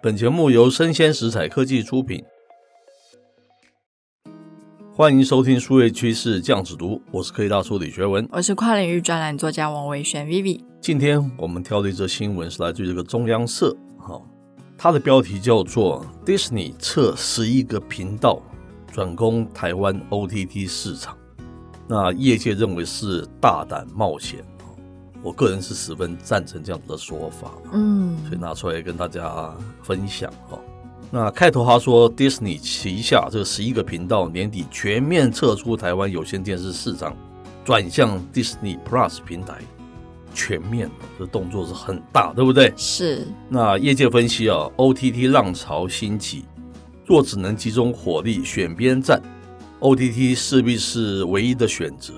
[0.00, 2.24] 本节目由生鲜食材科技出品，
[4.94, 10.60] 欢迎收听数位趋势酱子读，我是科技大叔李学文，我是跨领域专栏作家王维轩 Vivi。
[10.80, 14.22] 今天我们挑的一则新闻是来自于这个中央社，哈，
[14.76, 18.40] 它的标题叫做 “Disney 撤十一个频道，
[18.92, 21.18] 转攻台湾 OTT 市场”，
[21.88, 24.44] 那业界认为是大胆冒险。
[25.22, 30.58] 我个人是十分赞成这样子的说法，嗯，所以拿出来跟大家分享哈。
[31.10, 37.16] 那开头他说，Disney 旗下这十一个频道年底全面撤出台湾有线电视市场，
[37.64, 39.58] 转向 Disney Plus 平台，
[40.34, 42.72] 全面这动作是很大，对不对？
[42.76, 43.26] 是。
[43.48, 46.44] 那业界分析啊，OTT 浪潮兴起，
[47.06, 49.20] 若只能集中火力选边站
[49.80, 52.12] ，OTT 势必是唯一的选择。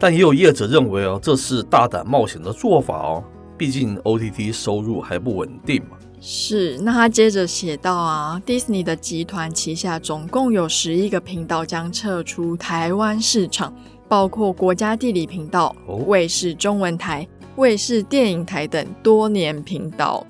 [0.00, 3.22] 但也有业者认为哦，这是大胆冒险的做法哦，
[3.58, 5.98] 毕竟 OTT 收入还不稳定嘛。
[6.22, 13.74] 是，那他接着写到啊，，Disney 的集团旗下总共有十一个频道将撤出台湾市场，
[14.08, 20.26] 包括国家地理频道、卫视中文台、卫视电影台等多年频道。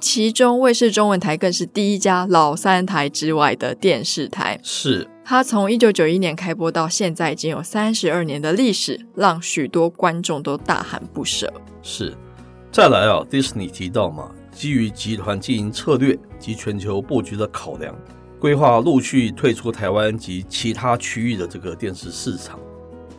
[0.00, 4.60] 其中，卫视中文台更是第一家老三台之外的电视台。
[4.62, 11.50] 是，它从一九九一年开播到现在，已经有三十二年的历史，让许多观众都大喊不舍。
[11.82, 12.14] 是，
[12.70, 17.94] 再来啊，迪士尼提到嘛，基于集团经营策略及全球布局的考量，
[18.38, 22.60] 规划陆续退出台湾及其他区域的这个电视市场。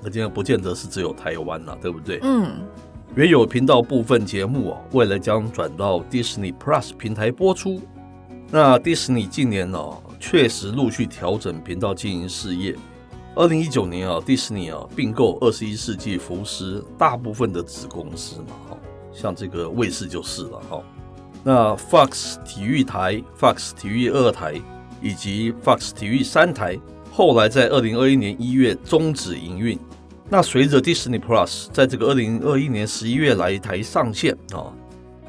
[0.03, 2.19] 那今天不见得是只有台湾了、啊，对不对？
[2.21, 2.51] 嗯。
[3.15, 7.81] 原有频道部分节目啊，未来将转到 Disney Plus 平台播出。
[8.51, 9.97] 那迪士尼近年呢、啊，
[10.27, 12.75] 确实陆续调整频道经营事业。
[13.35, 18.77] 二零一九年啊，迪士尼啊并购二十一世纪福斯大部分的子公司嘛，哈，
[19.13, 20.81] 像这个卫视就是了，哈。
[21.43, 24.59] 那 Fox 体育台、Fox 体育二台
[24.99, 26.75] 以及 Fox 体育三台，
[27.11, 29.77] 后来在二零二一年一月终止营运。
[30.27, 34.73] 那随着 Disney Plus 在这个二零二一年十一月来台上线啊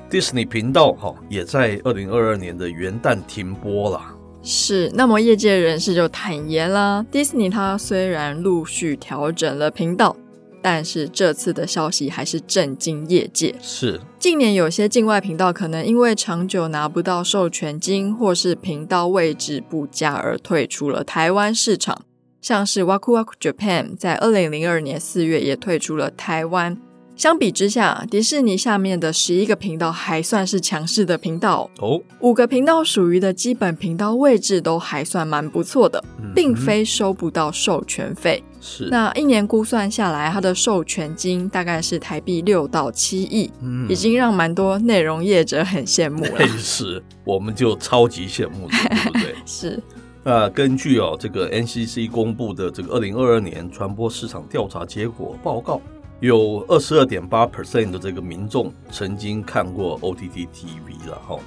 [0.09, 4.16] ，Disney 频道哈也在二零二二年的元旦停播了。
[4.49, 10.17] 是，那么业界人士就坦言啦，Disney 它虽然陆续调整了频道，
[10.62, 13.57] 但是这次的消息还是震惊业界。
[13.61, 22.03] 是，近年有些境外频道可能因为长久拿不到授权金，或是频道位置不佳而退出了台湾市场。
[22.41, 26.78] 像是 Waku Waku Japan 在二零零二年四月也退出了台湾。
[27.16, 31.99] 相比之下，迪士尼下面的十一个频道还算是强势的频道哦。
[32.21, 36.04] 五个频道属于的基本频道位置都还算蛮不错的，
[36.34, 38.44] 并非收不到授权费。
[38.60, 46.47] 是，那一年估算下来，它的授权金大概是台币六到七亿，嗯，已经让蛮多内容业者很羡慕了。
[46.59, 49.34] 是，我们就超级羡慕，对不对？
[49.47, 49.83] 是。
[50.22, 55.81] 那根据哦这个 NCC 公布的这个二零二二年传播市场调查结果报告，
[56.21, 61.38] 有二十二点八 percent 的这个民众曾经看过 OTT TV 了哈，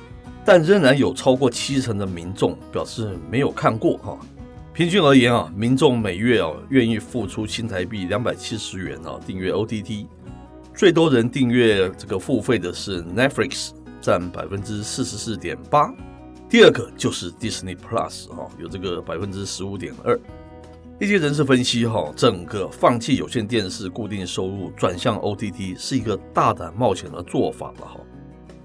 [0.45, 4.17] 但仍然有超过七成的民众表示没有看过哈。
[4.71, 10.05] 平均而言啊，民众每月啊愿意付出新台币两百七十元啊订阅 OTT，
[10.75, 15.91] 最多人订阅这个付费的是 Netflix，占百分之四十四点八。
[16.47, 20.17] 第二个就是 Disney Plus 哈，有这个百分之十五点二。
[21.01, 28.01] 一些人士分析哈，整个放弃有线电视固定收入转向 OTT 是一个大胆冒险的做法了哈。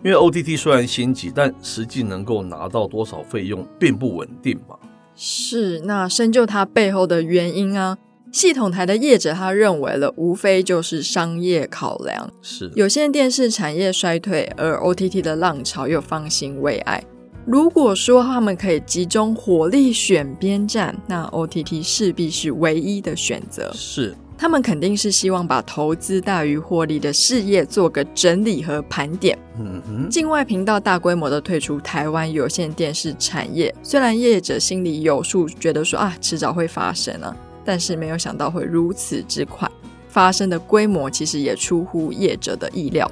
[0.03, 4.77] 因为 OTT 虽然兴起，但实际能够拿到多少费用并不稳定嘛。
[5.15, 7.97] 是，那深究它背后的原因啊，
[8.33, 12.28] 系统台的业者他认为了，无非就是商业考量。
[12.42, 17.04] 是，有线电视产业衰退，而 OTT 的浪潮又方兴未艾。
[17.46, 23.70] 如果说他们可以集中火力选边站，那 OTT 势必是唯一的选择。
[23.74, 29.38] 是，他们肯定是希望把投资大于获利的事业做个整理和盘点。
[29.58, 39.70] 嗯哼，境外频道大规模的退出台湾有线电视产业，虽然业者心里有数，觉得说啊，迟早会发生啊，但是没有想到会如此之快，
[40.08, 43.10] 发生的规模其实也出乎业者的意料。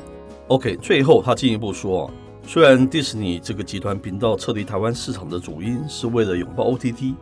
[0.49, 2.11] OK，最后他进一步说。
[2.45, 7.15] 虽然迪士尼这个集团频道撤离台湾市场的主因是为了拥抱 OTT，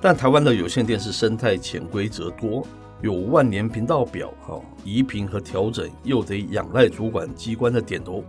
[0.00, 2.64] 但台湾的有线电视生态潜规则多，
[3.02, 8.22] 有万年频道表，哈，移频和调整又得仰赖主管机关的点头，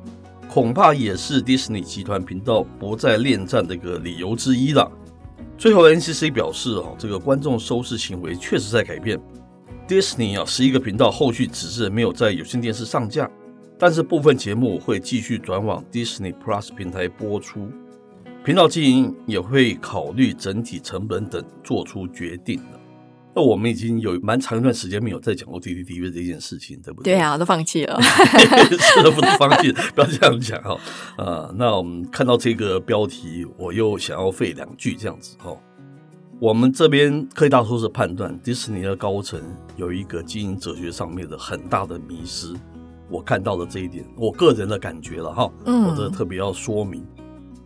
[0.49, 4.89] 恐怕也是迪士尼集团频道不再恋战的一个理由之一了。
[5.57, 9.19] 最后，NCC 表示，啊，这个观众收视行为确实在改变。
[9.88, 13.29] 迪士尼啊，十一个频道后续只是没有在有线电视上架，
[13.79, 17.69] 但是部分节目会继续转往 Disney Plus 平台播出。
[18.44, 22.79] 频道经营也会考虑整体成本等，做出决定了。
[23.35, 27.13] 那我们已经有蛮长一段时间没有再讲过 T T T V 这件事情，对不对？
[27.13, 28.01] 对啊，都放弃了。
[28.01, 30.75] 是的，不能放弃，不要这样讲哈。
[31.18, 35.56] 啊，那我们看到这个标题，我又想要废两句这样子哈。
[36.39, 39.39] 我们这边科技大叔是判断迪士尼的高层
[39.75, 42.56] 有一个经营哲学上面的很大的迷失，
[43.09, 47.06] 我看到了这一点，我个人的感觉了哈，嗯，我这特别要说明，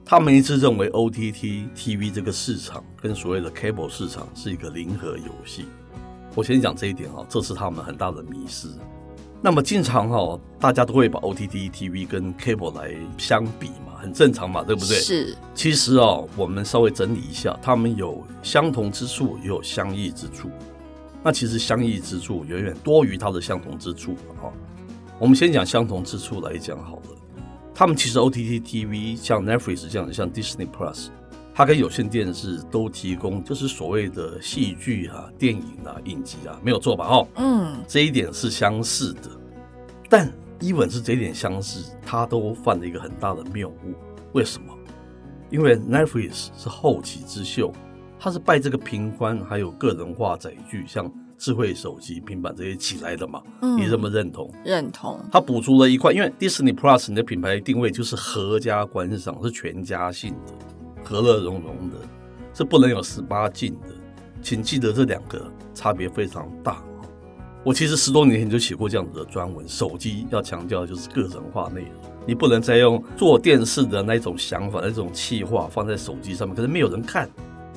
[0.05, 5.65] 他们一直认为 OTT TV 这个市场跟所谓的 Cable 市场是一个零和游戏，
[6.35, 8.67] 我先讲这一点哈，这是他们很大的迷失。
[9.43, 14.97] 那么经常哈，大家都会把 OTT TV 跟 Cable 来相比嘛，很正常嘛，对不对？
[14.97, 15.35] 是。
[15.55, 20.51] 其实啊，我们稍微整理一下，他们有相同之处，也有相异之处。
[21.23, 24.51] 那其实相异之处远远多于它的相同之处哈。
[25.21, 27.03] 我们先讲相同之处来讲好了。
[27.75, 31.09] 他们其实 OTT TV 像 Netflix 这样的，像 Disney Plus。
[31.53, 37.05] 它跟有线电视都提供，就是所谓的戏剧啊、电影啊、影集啊，没有错吧？
[37.05, 39.29] 哦，嗯，这一点是相似的。
[40.09, 40.27] 但
[40.59, 43.93] even 是这一点相似，它都犯了一个很大的谬误。
[44.33, 44.75] 为什么？
[45.51, 47.71] 因为 Netflix 是后起之秀，
[48.19, 51.07] 它是拜这个频宽还有个人化载具，像
[51.41, 53.41] 智慧手机、平板这些起来的嘛。
[53.63, 54.47] 嗯，你认不认同？
[54.63, 55.19] 认同。
[55.31, 60.53] 它补足了一块，因为 Disney Plus 你的品牌定位就是合家观赏，是全家性的。
[61.03, 61.97] 和乐融融的，
[62.53, 63.87] 是不能有十八禁的，
[64.43, 66.79] 请记得这两个差别非常大。
[67.63, 71.91] 我其实十多年前就写过这样子的专文，手机要强调的就是个人化内容，
[72.27, 77.27] 你不能再用做电视的那种想法、那种气话放在手机上面，可是没有人看，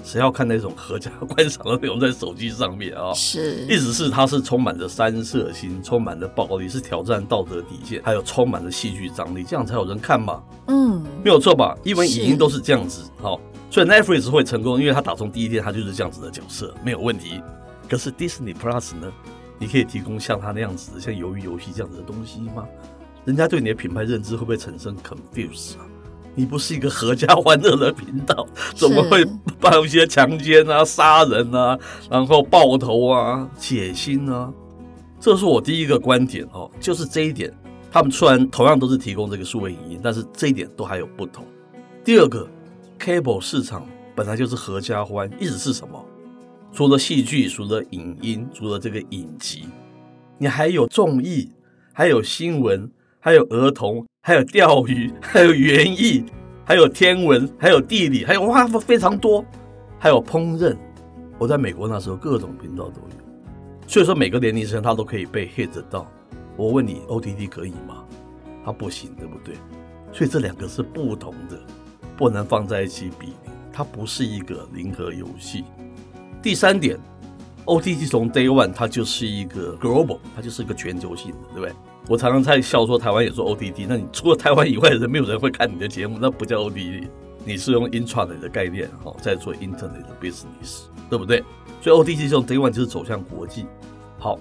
[0.04, 3.12] 谁要看那种合家观赏的内容在手机上面啊？
[3.14, 10.42] 是，意思是它是充满着三色心，充满着暴力，是挑战道德底线，还有充满着戏剧张力，这样才有人看嘛？
[10.66, 11.74] 嗯，没有错吧？
[11.82, 13.40] 因为影音都是这样子，好，
[13.70, 17.40] 所以 Netflix 会成功，因为他打从第一天他就是这样子的角色，没有问题。
[17.88, 19.10] 可是 Disney Plus 呢？
[19.56, 22.66] 你可以提供像他那样子，像鱿鱼游戏这样子的东西吗？
[23.24, 25.86] 人家对你的品牌认知会不会产生 confuse 啊？
[26.34, 29.24] 你不是一个合家欢乐的频道，怎么会
[29.60, 31.78] 办一些强奸啊、杀人啊，
[32.10, 34.52] 然后爆头啊、血腥啊？
[35.20, 37.52] 这是我第一个观点哦，就是这一点。
[37.90, 41.44] 他们虽然同样都是提供这个数位影音，但是这一点都还有不同。
[42.04, 42.46] 第二个
[42.98, 46.04] ，cable 市场本来就是合家欢，意思是什么？
[46.72, 49.68] 除了戏剧，除了影音，除了这个影集，
[50.38, 51.48] 你还有综艺，
[51.92, 52.90] 还有新闻，
[53.24, 56.22] 还有儿童，还有钓鱼，还有园艺，
[56.62, 59.42] 还有天文，还有地理，还有哇，非常多，
[59.98, 60.76] 还有烹饪。
[61.38, 66.06] 我在美国那时候，各种频道都有，所以说每个年龄层他都可以被 hit 到。
[66.54, 68.04] 我问你，OTT 可以吗？
[68.62, 69.54] 它不行，对不对？
[70.12, 71.58] 所以这两个是不同的，
[72.18, 73.32] 不能放在一起比，
[73.72, 75.64] 它不是一个零和游戏。
[76.42, 77.00] 第三点
[77.66, 81.72] ，OTT 从 Day One 它就是一个 Global，它就是一个全球性的，对不对？
[82.08, 87.08] 我常常在笑说台湾也做 OTT，那你除了台湾以外的人，没有人会看你的节目，那不叫 OTT，
[87.44, 91.42] 你是用 Intranet 的概念哈，在做 Internet 的 business，对不对？
[91.80, 93.66] 所以 OTT 从 Day One 就是走向国际。
[94.18, 94.38] 好，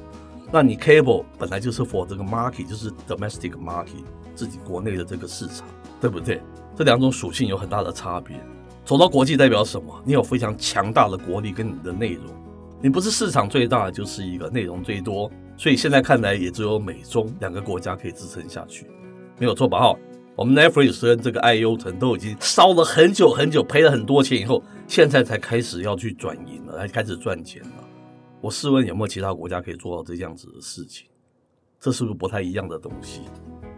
[0.51, 4.03] 那你 Cable 本来就是 for 这个 market，就是 domestic market，
[4.35, 5.65] 自己国内的这个市场，
[6.01, 6.41] 对不对？
[6.75, 8.35] 这两种属性有很大的差别。
[8.83, 10.01] 走到国际代表什么？
[10.03, 12.25] 你有非常强大的国力跟你的内容，
[12.83, 15.31] 你不是市场最大，就是一个内容最多。
[15.55, 18.85] 所以现在看来，也只有美中两个国家可以支撑下去，
[19.39, 19.79] 没有错吧？
[19.79, 19.95] 哈，
[20.35, 27.87] 我们 Netflix 跟这个爱优腾都已经烧了很久很久，赔了很多钱以后，现在才开始要去转型了，才开始赚钱了。
[28.41, 31.07] 我试问有没有其他国家可以做到这样子的事情？
[31.79, 33.21] 这是不是不太一样的东西？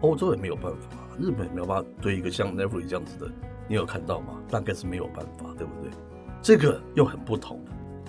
[0.00, 0.88] 欧洲也没有办法，
[1.20, 3.30] 日本也没有办法对一个像 Netflix 这样子的。
[3.68, 4.42] 你有看到吗？
[4.48, 5.92] 大概是没有办法，对不对？
[6.42, 7.64] 这个又很不同。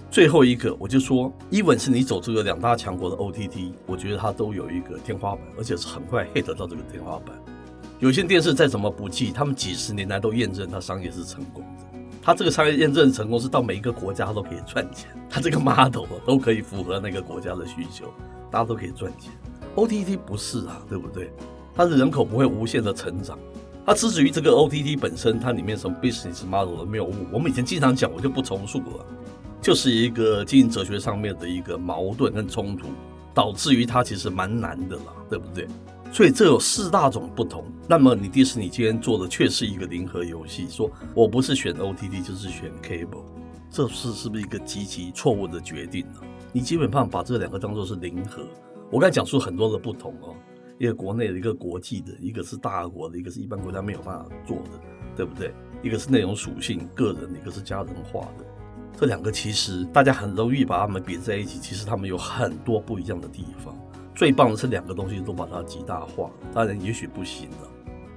[0.09, 7.37] 最后一个，我就说，even 是你走这个两大强国的 OTT，我觉得它都有一个天花板，而且是很快 hit 到这个天花板。
[7.99, 11.99] 有线电视再怎么不济，他们几十年来都验证它商业是成功的。
[12.21, 18.05] 它这个商业验证成功是到每一个国家都可以赚钱，它这个 model 都可以符合那个国家的需求，
[18.49, 19.31] 大家都可以赚钱。
[19.75, 21.31] OTT 不是啊，对不对？
[21.75, 23.37] 它的人口不会无限的成长。
[23.85, 29.05] 它之至于这个 OTT 本身，它里面什么 business model 的谬误，我们以前经常讲，我就不重述了，
[29.67, 32.87] 就是一个经营哲学上面的一个矛盾跟冲突，
[33.33, 35.67] 导致于它其实蛮难的啦，对不对？
[36.09, 37.65] 所以这有四大种不同。
[37.85, 43.25] 那么你迪士尼今天做的却是一个零和游戏，说我不是选 OTT 就是选 Cable，
[43.69, 46.21] 这是是不是一个极其错误的决定呢？
[46.53, 48.43] 你基本上把这两个当做是零和。
[48.89, 50.33] 我刚才讲述很多的不同哦。
[50.77, 54.79] 一个国内的，一个国际的，一个是大国的，一个是一般国家没有办法做的，
[55.13, 55.53] 对不对？
[55.83, 58.45] 一个是内容属性个人的，一个是家人化的。
[58.99, 63.77] 这两个其实大家很容易把它们比在一起，其实它们有很多不一样的地方。
[64.15, 67.69] 最棒的是两个东西都把它极大化，当然也许不行了。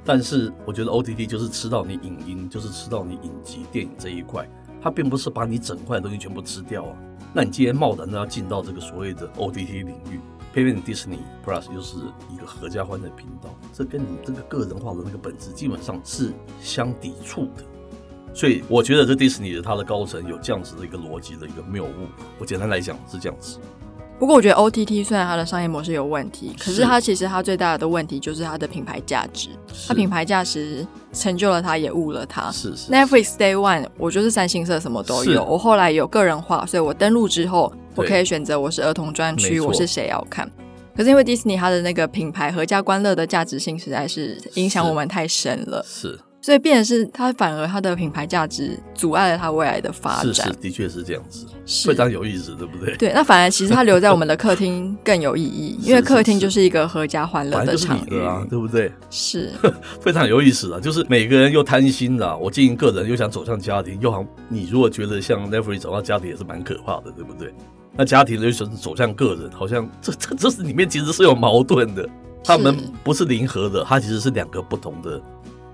[0.03, 4.49] 但是我觉得 OTT 就是吃到你影音，就是吃到你影集、电影这一块，
[4.81, 6.97] 它并不是把你整块东西全部吃掉啊。
[7.35, 10.19] 那你今天贸然的要进到这个所谓的 OTT 领域。
[10.53, 11.97] 偏偏迪士尼 Plus 又是
[12.29, 17.63] 一个合家欢的频道，这跟你这个个人化的那个本质基本上是相抵触的，
[18.33, 22.09] 所以我觉得这迪士尼的它的高层有这样子的一个逻辑的一个谬误。
[22.39, 23.59] 我简单来讲是这样子。
[24.19, 29.49] 不过我觉得 OTT 虽然它的商业模式有问题，可是它其实它最大的问题就是它的品牌价值，
[29.89, 32.53] 它品牌价值成就了它，也误了它。
[32.53, 32.93] 是是。
[32.93, 37.73] Netflix Day One 我就是三星色什么都有，我后来有个人化，所以我登录之后。
[37.97, 40.49] 我可以选择我是儿童专区，我是谁要看。
[40.97, 50.35] 可是因为迪士尼它的那个品牌合家欢乐的价值性实在是影响我们太深了，是，是所以变的是它反而它的品牌价值阻碍了它未来的发展。
[50.35, 52.97] 是，是的确是这样子，是非常有意思，对不对？
[52.97, 58.91] 对，那反而其实它留在我们的客厅更有意义， 因为客厅就是一个合家欢乐的场域啊，对不对？
[59.11, 59.53] 是
[60.03, 67.55] 非常有意思的，就是每个人又贪心的，我经营个人又想走向家庭，又好，你如果觉得像 Netflix 走到家庭也是蛮可怕的，对不对？
[67.97, 72.09] 那家庭的又是走向个人，好像这这这是里面其实是有矛盾的，
[72.43, 75.23] 他们不是零和的，它其实是两个不同的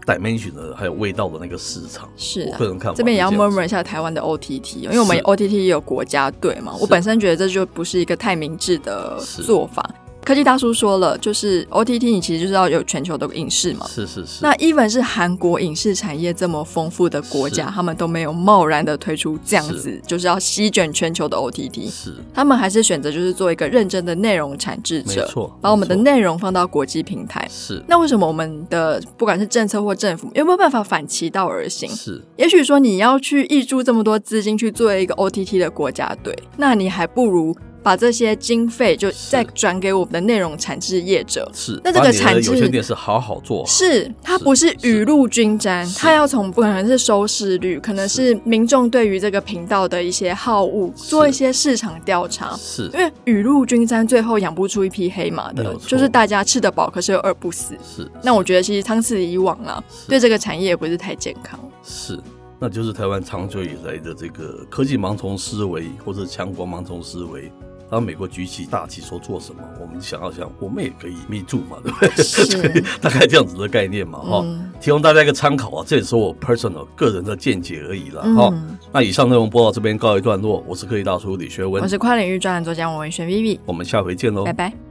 [0.07, 2.09] dimension 的，还有味道的那个市场。
[2.17, 2.95] 是、啊，我个人看。
[2.95, 9.85] 这边也要 murmur 一下台湾的 OTT，因为我们 OTT 也有国家队嘛，我本身觉得这就不是一个太明智的做法。
[10.27, 13.87] 科技大叔说了，就是 OTT，你其实就是要有全球的影视嘛。
[13.87, 14.41] 是是是。
[14.43, 21.89] 那 even 是韩国影视产业这么丰富的国家，他们都没有贸然的推出这样子，就是要席卷全球的 OTT。
[21.89, 22.13] 是。
[22.35, 27.47] 他们还是选择就是做一个认真的内容产制者，没错，把我们的内容放到国际平台。
[27.49, 27.81] 是。
[27.87, 31.89] 那为什么我们的不管是政策或政府有没有办法反其道而行？
[31.89, 32.21] 是。
[32.37, 37.57] 也许说你要去挹注这么多资金去做一个 OTT 的国家队，那你还不如。
[37.87, 41.49] 把这些经费就再转给我们的内容产制业者。
[41.55, 43.65] 是，那这个产制有些点是好好做好。
[43.65, 52.57] 是，它不是雨露均沾，它要从不可能是收视率，可能是民众对于这个频道的一些好恶，做一些市场调查。
[52.57, 57.77] 是，因为雨露均沾，最后养不出一匹黑马的，就是大家吃得饱，可是又饿不死。
[57.85, 61.57] 是，那我觉得其实长此以往啊，对这个产业也不是太健康。
[61.85, 62.19] 是，
[62.59, 67.53] 那就是台湾长久以来的这个科技盲从思维，或者强国盲从思维。
[67.91, 72.11] 当美国举起大旗说做什么，我们想要想，我们也可以密住嘛，对不对？
[72.25, 72.81] 是。
[73.01, 78.77] 大概这样子的概念嘛，哈、嗯，提供大家一个参考啊，这也是我 personal 个人的见解而已了，哈、嗯。
[78.93, 84.86] 那以上内容播到这边告一段落，我是科技大叔李学文，我是跨领域专栏作家王文轩 Vivi，我们下回见喽，拜拜。